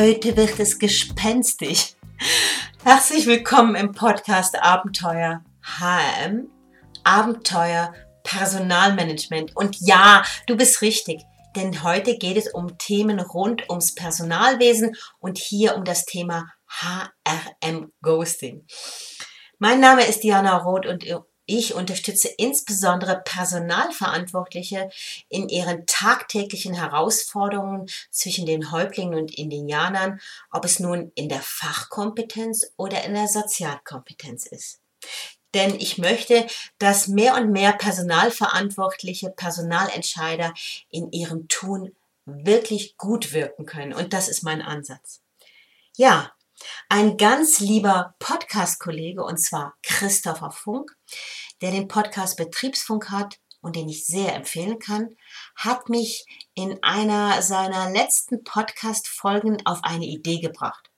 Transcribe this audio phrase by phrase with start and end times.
[0.00, 1.94] Heute wird es gespenstig.
[2.84, 6.48] Herzlich willkommen im Podcast Abenteuer HM.
[7.04, 7.92] Abenteuer
[8.24, 9.54] Personalmanagement.
[9.54, 11.20] Und ja, du bist richtig,
[11.54, 17.92] denn heute geht es um Themen rund ums Personalwesen und hier um das Thema HRM
[18.00, 18.64] Ghosting.
[19.58, 21.04] Mein Name ist Diana Roth und
[21.58, 24.90] ich unterstütze insbesondere Personalverantwortliche
[25.28, 32.72] in ihren tagtäglichen Herausforderungen zwischen den Häuptlingen und Indianern, ob es nun in der Fachkompetenz
[32.76, 34.80] oder in der Sozialkompetenz ist.
[35.54, 36.46] Denn ich möchte,
[36.78, 40.54] dass mehr und mehr Personalverantwortliche, Personalentscheider
[40.90, 43.92] in ihrem Tun wirklich gut wirken können.
[43.92, 45.20] Und das ist mein Ansatz.
[45.96, 46.32] Ja,
[46.88, 50.96] ein ganz lieber Podcast-Kollege, und zwar Christopher Funk,
[51.60, 55.16] der den Podcast Betriebsfunk hat und den ich sehr empfehlen kann,
[55.54, 60.90] hat mich in einer seiner letzten Podcast-Folgen auf eine Idee gebracht.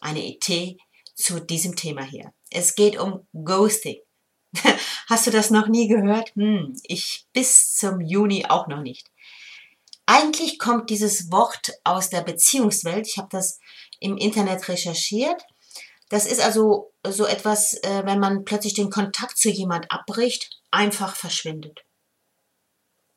[0.00, 0.78] Eine Idee
[1.14, 2.32] zu diesem Thema hier.
[2.50, 3.98] Es geht um Ghosting.
[5.08, 6.34] Hast du das noch nie gehört?
[6.36, 9.10] Hm, ich bis zum Juni auch noch nicht.
[10.06, 13.06] Eigentlich kommt dieses Wort aus der Beziehungswelt.
[13.06, 13.58] Ich habe das
[14.00, 15.42] im Internet recherchiert.
[16.08, 21.16] Das ist also so etwas, äh, wenn man plötzlich den Kontakt zu jemand abbricht, einfach
[21.16, 21.84] verschwindet.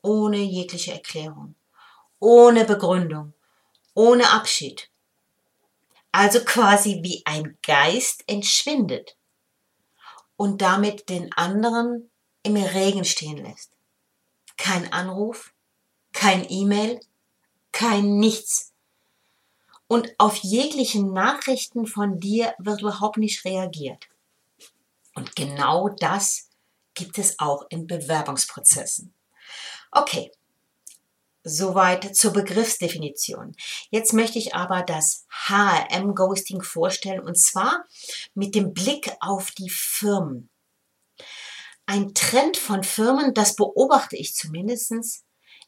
[0.02, 1.56] Ohne jegliche Erklärung,
[2.20, 3.34] ohne Begründung,
[3.94, 4.90] ohne Abschied.
[6.12, 9.16] Also quasi wie ein Geist entschwindet
[10.36, 12.10] und damit den anderen
[12.44, 13.72] im Regen stehen lässt.
[14.58, 15.54] Kein Anruf,
[16.14, 17.00] kein E-Mail,
[17.72, 18.71] kein Nichts
[19.92, 24.08] und auf jegliche Nachrichten von dir wird überhaupt nicht reagiert.
[25.16, 26.48] Und genau das
[26.94, 29.14] gibt es auch in Bewerbungsprozessen.
[29.92, 30.32] Okay,
[31.44, 33.54] soweit zur Begriffsdefinition.
[33.90, 37.84] Jetzt möchte ich aber das HRM-Ghosting vorstellen und zwar
[38.34, 40.50] mit dem Blick auf die Firmen.
[41.86, 44.94] Ein Trend von Firmen, das beobachte ich zumindest,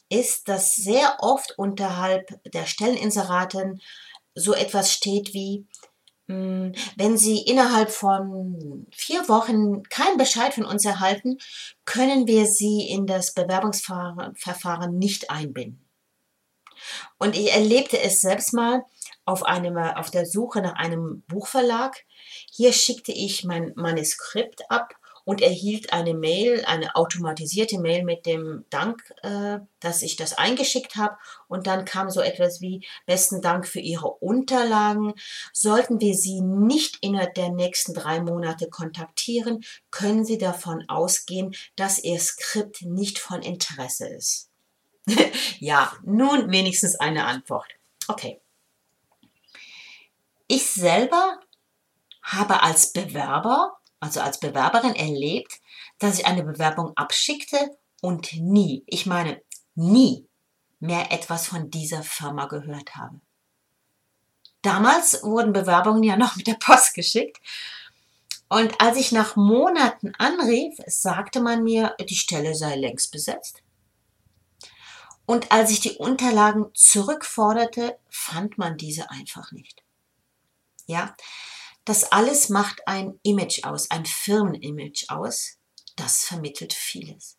[0.07, 3.81] ist, dass sehr oft unterhalb der Stelleninseraten
[4.35, 5.66] so etwas steht wie,
[6.27, 11.38] hm, wenn Sie innerhalb von vier Wochen keinen Bescheid von uns erhalten,
[11.85, 15.83] können wir Sie in das Bewerbungsverfahren nicht einbinden.
[17.17, 18.83] Und ich erlebte es selbst mal
[19.25, 22.03] auf, einem, auf der Suche nach einem Buchverlag.
[22.51, 24.95] Hier schickte ich mein Manuskript ab
[25.25, 30.95] und erhielt eine Mail, eine automatisierte Mail mit dem Dank, äh, dass ich das eingeschickt
[30.95, 31.17] habe.
[31.47, 35.13] Und dann kam so etwas wie, besten Dank für Ihre Unterlagen.
[35.53, 42.03] Sollten wir Sie nicht innerhalb der nächsten drei Monate kontaktieren, können Sie davon ausgehen, dass
[42.03, 44.50] Ihr Skript nicht von Interesse ist.
[45.59, 47.67] ja, nun wenigstens eine Antwort.
[48.07, 48.41] Okay.
[50.47, 51.39] Ich selber
[52.22, 55.62] habe als Bewerber also als Bewerberin erlebt,
[55.97, 59.41] dass ich eine Bewerbung abschickte und nie, ich meine
[59.75, 60.28] nie,
[60.80, 63.22] mehr etwas von dieser Firma gehört habe.
[64.62, 67.40] Damals wurden Bewerbungen ja noch mit der Post geschickt.
[68.50, 73.63] Und als ich nach Monaten anrief, sagte man mir, die Stelle sei längst besetzt.
[75.25, 79.81] Und als ich die Unterlagen zurückforderte, fand man diese einfach nicht.
[80.88, 81.16] Ja,
[81.85, 85.57] das alles macht ein Image aus, ein Firmenimage aus.
[85.95, 87.38] Das vermittelt vieles.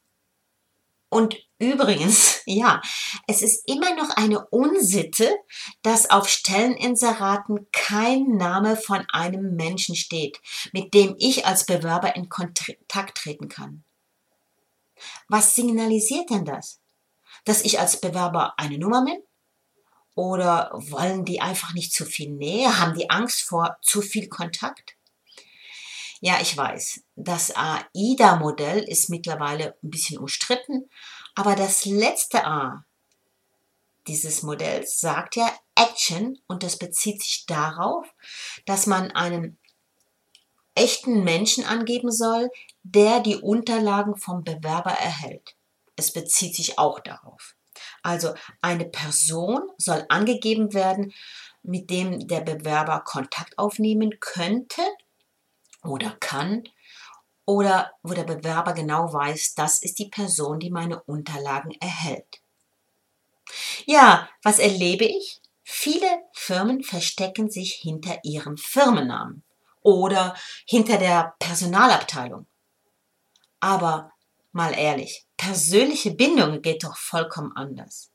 [1.08, 2.82] Und übrigens, ja,
[3.28, 5.32] es ist immer noch eine Unsitte,
[5.82, 10.40] dass auf Stelleninseraten kein Name von einem Menschen steht,
[10.72, 13.84] mit dem ich als Bewerber in Kontakt treten kann.
[15.28, 16.80] Was signalisiert denn das?
[17.44, 19.22] Dass ich als Bewerber eine Nummer bin?
[20.14, 22.78] Oder wollen die einfach nicht zu viel Nähe?
[22.78, 24.96] Haben die Angst vor zu viel Kontakt?
[26.20, 30.88] Ja, ich weiß, das AIDA-Modell ist mittlerweile ein bisschen umstritten,
[31.34, 32.84] aber das letzte A
[34.06, 38.06] dieses Modells sagt ja Action und das bezieht sich darauf,
[38.66, 39.58] dass man einen
[40.74, 42.50] echten Menschen angeben soll,
[42.82, 45.56] der die Unterlagen vom Bewerber erhält.
[45.96, 47.54] Es bezieht sich auch darauf.
[48.04, 51.14] Also eine Person soll angegeben werden,
[51.62, 54.82] mit dem der Bewerber Kontakt aufnehmen könnte
[55.82, 56.64] oder kann
[57.46, 62.42] oder wo der Bewerber genau weiß, das ist die Person, die meine Unterlagen erhält.
[63.86, 65.40] Ja, was erlebe ich?
[65.62, 69.42] Viele Firmen verstecken sich hinter ihrem Firmennamen
[69.80, 70.36] oder
[70.66, 72.46] hinter der Personalabteilung.
[73.60, 74.13] Aber
[74.54, 78.10] mal ehrlich, persönliche Bindung geht doch vollkommen anders.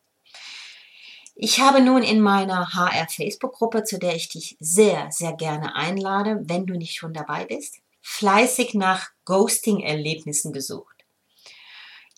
[1.36, 6.66] Ich habe nun in meiner HR-Facebook-Gruppe, zu der ich dich sehr, sehr gerne einlade, wenn
[6.66, 10.96] du nicht schon dabei bist, fleißig nach Ghosting-Erlebnissen gesucht.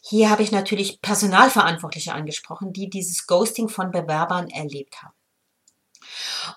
[0.02, 5.14] Hier habe ich natürlich Personalverantwortliche angesprochen, die dieses Ghosting von Bewerbern erlebt haben.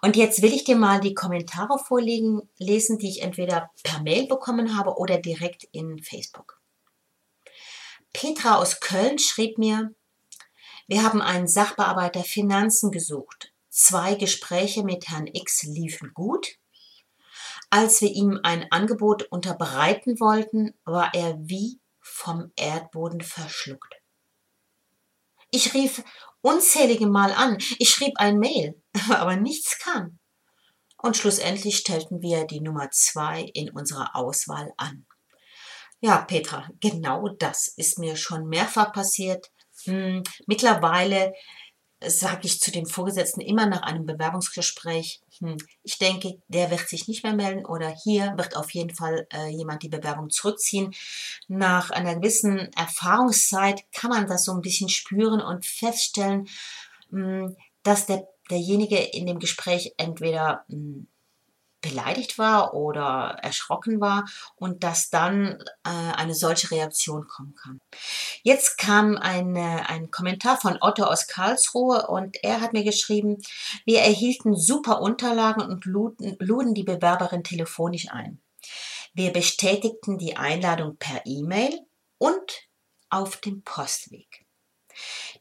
[0.00, 4.26] Und jetzt will ich dir mal die Kommentare vorlegen, lesen, die ich entweder per Mail
[4.26, 6.63] bekommen habe oder direkt in Facebook.
[8.14, 9.93] Petra aus Köln schrieb mir,
[10.87, 13.52] wir haben einen Sachbearbeiter Finanzen gesucht.
[13.69, 16.56] Zwei Gespräche mit Herrn X liefen gut.
[17.70, 23.94] Als wir ihm ein Angebot unterbreiten wollten, war er wie vom Erdboden verschluckt.
[25.50, 26.05] Ich rief
[26.40, 30.19] unzählige Mal an, ich schrieb ein Mail, aber nichts kam.
[30.99, 35.05] Und schlussendlich stellten wir die Nummer zwei in unserer Auswahl an.
[36.04, 39.50] Ja, Petra, genau das ist mir schon mehrfach passiert.
[39.84, 41.32] Hm, mittlerweile
[42.04, 47.08] sage ich zu dem Vorgesetzten immer nach einem Bewerbungsgespräch, hm, ich denke, der wird sich
[47.08, 50.94] nicht mehr melden oder hier wird auf jeden Fall äh, jemand die Bewerbung zurückziehen.
[51.48, 56.48] Nach einer gewissen Erfahrungszeit kann man das so ein bisschen spüren und feststellen,
[57.08, 60.66] hm, dass der, derjenige in dem Gespräch entweder
[61.84, 64.25] beleidigt war oder erschrocken war
[64.56, 67.78] und dass dann äh, eine solche Reaktion kommen kann.
[68.42, 73.42] Jetzt kam ein, ein Kommentar von Otto aus Karlsruhe und er hat mir geschrieben,
[73.84, 78.40] wir erhielten super Unterlagen und luden, luden die Bewerberin telefonisch ein.
[79.12, 81.81] Wir bestätigten die Einladung per E-Mail
[82.19, 82.69] und
[83.10, 84.44] auf dem Postweg.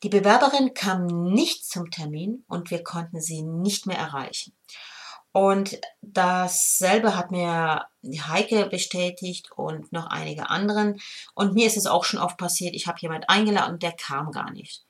[0.04, 4.54] Die Bewerberin kam nicht zum Termin und wir konnten sie nicht mehr erreichen.
[5.34, 11.02] Und dasselbe hat mir Heike bestätigt und noch einige anderen.
[11.34, 14.32] Und mir ist es auch schon oft passiert, ich habe jemand eingeladen und der kam
[14.32, 14.86] gar nicht.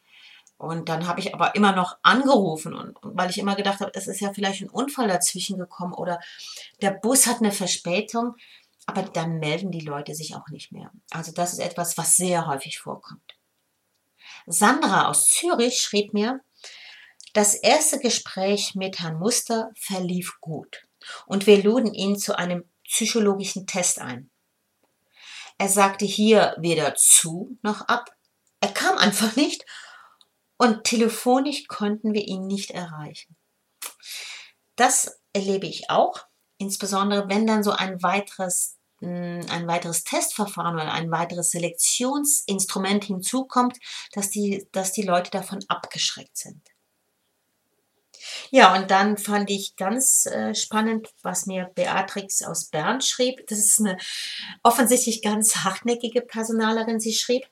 [0.57, 4.07] Und dann habe ich aber immer noch angerufen und weil ich immer gedacht habe, es
[4.07, 6.19] ist ja vielleicht ein Unfall dazwischen gekommen oder
[6.81, 8.35] der Bus hat eine Verspätung,
[8.85, 10.91] aber dann melden die Leute sich auch nicht mehr.
[11.11, 13.37] Also das ist etwas, was sehr häufig vorkommt.
[14.45, 16.41] Sandra aus Zürich schrieb mir,
[17.33, 20.87] das erste Gespräch mit Herrn Muster verlief gut
[21.25, 24.29] und wir luden ihn zu einem psychologischen Test ein.
[25.57, 28.15] Er sagte hier weder zu noch ab.
[28.59, 29.65] Er kam einfach nicht
[30.57, 33.35] und telefonisch konnten wir ihn nicht erreichen.
[34.75, 36.25] Das erlebe ich auch,
[36.57, 43.77] insbesondere wenn dann so ein weiteres hm, ein weiteres Testverfahren oder ein weiteres Selektionsinstrument hinzukommt,
[44.13, 46.72] dass die, dass die Leute davon abgeschreckt sind.
[48.51, 53.45] Ja, und dann fand ich ganz äh, spannend, was mir Beatrix aus Bern schrieb.
[53.47, 53.97] Das ist eine
[54.63, 56.99] offensichtlich ganz hartnäckige Personalerin.
[56.99, 57.45] Sie schrieb,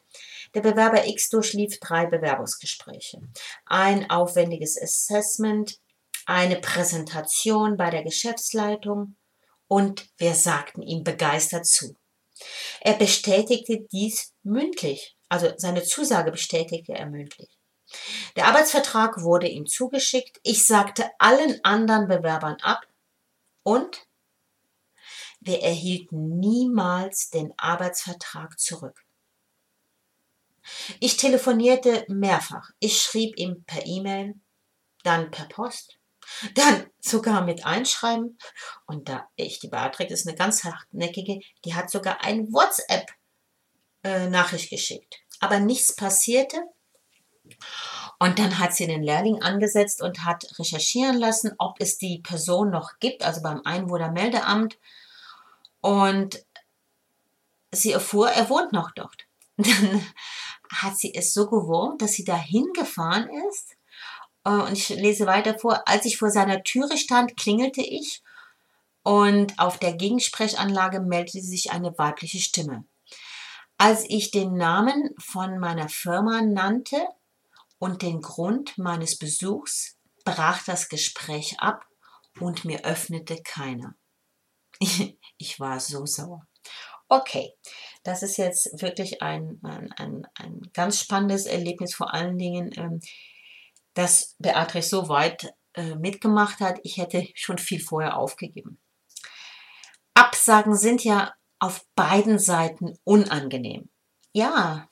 [0.54, 3.22] der Bewerber X durchlief drei Bewerbungsgespräche.
[3.66, 5.80] Ein aufwendiges Assessment,
[6.26, 9.16] eine Präsentation bei der Geschäftsleitung
[9.68, 11.96] und wir sagten ihm begeistert zu.
[12.82, 17.61] Er bestätigte dies mündlich, also seine Zusage bestätigte er mündlich.
[18.36, 20.40] Der Arbeitsvertrag wurde ihm zugeschickt.
[20.44, 22.86] Ich sagte allen anderen Bewerbern ab
[23.64, 24.08] und
[25.40, 29.04] wir erhielten niemals den Arbeitsvertrag zurück.
[31.00, 32.70] Ich telefonierte mehrfach.
[32.80, 34.36] Ich schrieb ihm per E-Mail,
[35.04, 35.98] dann per Post,
[36.54, 38.38] dann sogar mit Einschreiben.
[38.86, 44.76] Und da ich, die Beatrix ist eine ganz hartnäckige, die hat sogar ein WhatsApp-Nachricht äh,
[44.76, 45.18] geschickt.
[45.40, 46.62] Aber nichts passierte.
[48.20, 52.70] Und dann hat sie den Lehrling angesetzt und hat recherchieren lassen, ob es die Person
[52.70, 54.78] noch gibt, also beim Einwohnermeldeamt.
[55.82, 56.46] Und
[57.72, 59.26] sie erfuhr, er wohnt noch dort.
[59.58, 60.06] Dann
[60.72, 63.76] hat sie es so gewurmt, dass sie dahin gefahren ist.
[64.46, 65.88] Äh, und ich lese weiter vor.
[65.88, 68.22] Als ich vor seiner Türe stand, klingelte ich
[69.04, 72.86] und auf der Gegensprechanlage meldete sich eine weibliche Stimme.
[73.78, 77.08] Als ich den Namen von meiner Firma nannte,
[77.82, 81.84] und den Grund meines Besuchs brach das Gespräch ab
[82.40, 83.96] und mir öffnete keiner.
[85.38, 86.46] Ich war so sauer.
[87.10, 87.52] Okay,
[88.04, 93.00] das ist jetzt wirklich ein, ein, ein, ein ganz spannendes Erlebnis, vor allen Dingen, ähm,
[93.96, 96.80] dass Beatrice so weit äh, mitgemacht hat.
[96.84, 98.80] Ich hätte schon viel vorher aufgegeben.
[100.14, 103.90] Absagen sind ja auf beiden Seiten unangenehm.
[104.32, 104.88] Ja,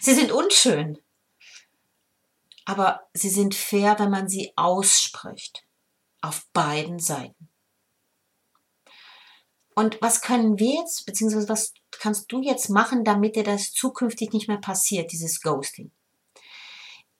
[0.00, 0.98] sie sind unschön
[2.66, 5.62] aber sie sind fair, wenn man sie ausspricht.
[6.20, 7.48] Auf beiden Seiten.
[9.74, 14.32] Und was können wir jetzt, beziehungsweise was kannst du jetzt machen, damit dir das zukünftig
[14.32, 15.92] nicht mehr passiert, dieses Ghosting?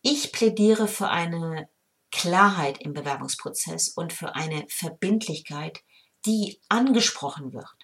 [0.03, 1.69] Ich plädiere für eine
[2.11, 5.83] Klarheit im Bewerbungsprozess und für eine Verbindlichkeit,
[6.25, 7.76] die angesprochen wird.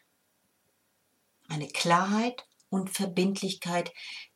[1.49, 3.93] Eine Klarheit und Verbindlichkeit,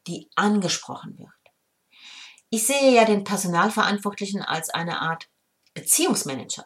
[0.06, 1.45] die angesprochen wird.
[2.50, 5.28] Ich sehe ja den Personalverantwortlichen als eine Art
[5.74, 6.64] Beziehungsmanager.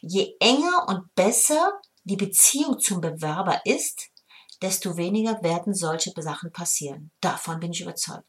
[0.00, 4.10] Je enger und besser die Beziehung zum Bewerber ist,
[4.62, 7.10] desto weniger werden solche Sachen passieren.
[7.20, 8.24] Davon bin ich überzeugt.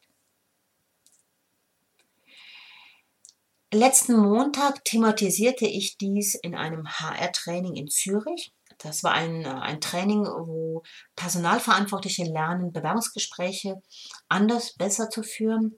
[3.74, 8.54] Letzten Montag thematisierte ich dies in einem HR-Training in Zürich.
[8.77, 10.84] Das war ein, ein Training, wo
[11.16, 13.82] Personalverantwortliche lernen, Bewerbungsgespräche
[14.30, 15.77] anders, besser zu führen.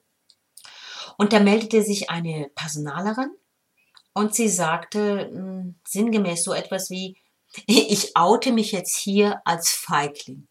[1.16, 3.30] Und da meldete sich eine Personalerin
[4.12, 7.16] und sie sagte mh, hm, sinngemäß so etwas wie,
[7.66, 10.46] ich oute mich jetzt hier als Feigling.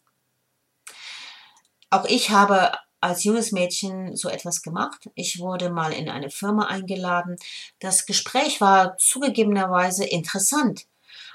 [1.90, 5.10] Auch ich habe als junges Mädchen so etwas gemacht.
[5.16, 7.38] Ich wurde mal in eine Firma eingeladen.
[7.80, 10.86] Das Gespräch war zugegebenerweise interessant,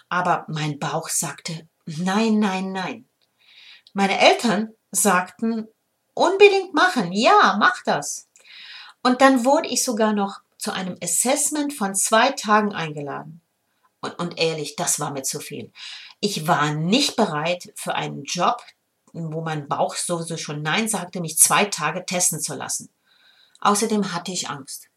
[0.08, 3.08] aber mein Bauch sagte nein, nein, nein.
[3.92, 5.68] Meine Eltern sagten
[6.14, 8.28] unbedingt machen, ja, mach das.
[9.04, 13.42] Und dann wurde ich sogar noch zu einem Assessment von zwei Tagen eingeladen.
[14.00, 15.72] Und, und ehrlich, das war mir zu viel.
[16.20, 18.62] Ich war nicht bereit für einen Job,
[19.12, 22.88] wo mein Bauch sowieso schon Nein sagte, mich zwei Tage testen zu lassen.
[23.60, 24.88] Außerdem hatte ich Angst.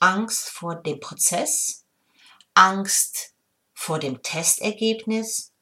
[0.00, 1.84] Angst vor dem Prozess,
[2.54, 3.34] Angst
[3.72, 5.52] vor dem Testergebnis,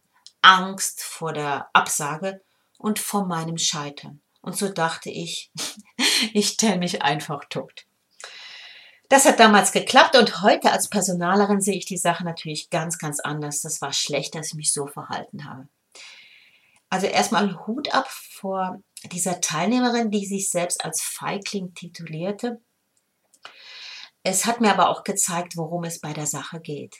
[0.43, 2.43] Angst vor der Absage
[2.79, 4.22] und vor meinem Scheitern.
[4.42, 5.50] Und so dachte ich,
[6.34, 7.87] ich stelle mich einfach tot.
[9.08, 13.20] Das hat damals geklappt und heute als Personalerin sehe ich die Sache natürlich ganz, ganz
[13.20, 13.61] anders.
[13.61, 15.68] Das war schlecht, dass ich mich so verhalten habe.
[16.88, 22.61] Also erstmal Hut ab vor dieser Teilnehmerin, die sich selbst als Feigling titulierte.
[24.22, 26.99] Es hat mir aber auch gezeigt, worum es bei der Sache geht.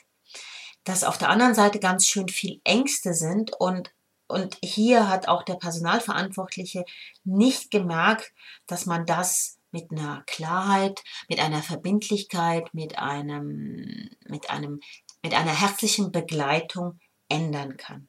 [0.83, 3.91] Dass auf der anderen Seite ganz schön viel Ängste sind und
[4.33, 6.83] und hier hat auch der Personalverantwortliche
[7.23, 8.33] nicht gemerkt,
[8.67, 14.79] dass man das mit einer Klarheit, mit einer Verbindlichkeit, mit einem, mit einem,
[15.21, 16.99] mit einer herzlichen Begleitung
[17.29, 18.07] ändern kann.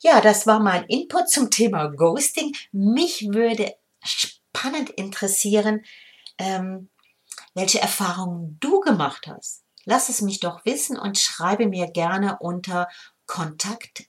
[0.00, 2.54] Ja, das war mein Input zum Thema Ghosting.
[2.72, 3.74] Mich würde
[4.04, 5.84] spannend interessieren,
[6.38, 6.90] ähm,
[7.54, 9.64] welche Erfahrungen du gemacht hast.
[9.84, 12.88] Lass es mich doch wissen und schreibe mir gerne unter
[13.26, 14.04] kontakt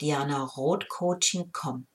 [0.00, 1.86] dianarothcoaching.com.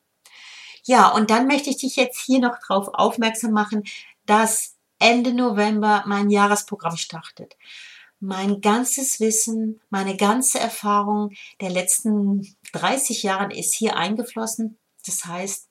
[0.84, 3.84] Ja, und dann möchte ich dich jetzt hier noch darauf aufmerksam machen,
[4.26, 7.56] dass Ende November mein Jahresprogramm startet.
[8.20, 14.78] Mein ganzes Wissen, meine ganze Erfahrung der letzten 30 Jahre ist hier eingeflossen.
[15.06, 15.68] Das heißt,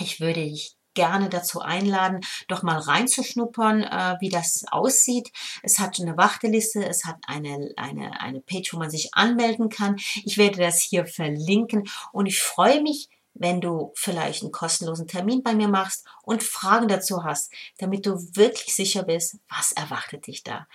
[0.00, 5.32] ich würde dich gerne dazu einladen, doch mal reinzuschnuppern, äh, wie das aussieht.
[5.62, 9.96] Es hat eine Warteliste, es hat eine, eine, eine Page, wo man sich anmelden kann.
[10.26, 15.42] Ich werde das hier verlinken und ich freue mich, wenn du vielleicht einen kostenlosen Termin
[15.42, 20.42] bei mir machst und Fragen dazu hast, damit du wirklich sicher bist, was erwartet dich
[20.42, 20.66] da.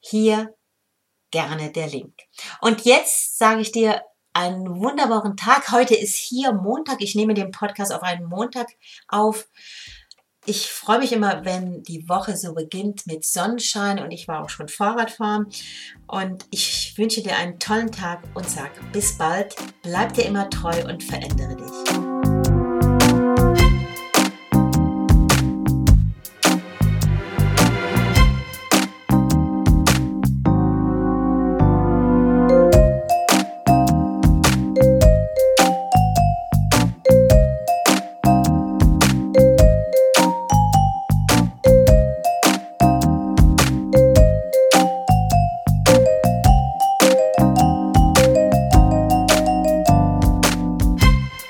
[0.00, 0.54] Hier
[1.30, 2.14] gerne der Link.
[2.62, 4.00] Und jetzt sage ich dir
[4.36, 5.72] einen wunderbaren Tag.
[5.72, 7.00] Heute ist hier Montag.
[7.00, 8.68] Ich nehme den Podcast auf einen Montag
[9.08, 9.48] auf.
[10.44, 14.50] Ich freue mich immer, wenn die Woche so beginnt mit Sonnenschein und ich war auch
[14.50, 15.46] schon Fahrradfahren.
[16.06, 19.56] Und ich wünsche dir einen tollen Tag und sage bis bald.
[19.82, 22.05] Bleib dir immer treu und verändere dich.